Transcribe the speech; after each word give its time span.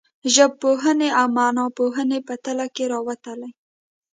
ژبپوهنې 0.33 1.09
او 1.19 1.25
معناپوهنې 1.37 2.19
په 2.27 2.33
تله 2.43 2.65
کې 2.75 2.83
راوتلي. 2.93 3.49